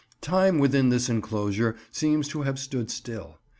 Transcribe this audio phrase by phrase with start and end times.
[0.21, 3.37] Time within this enclosure seems to have stood still.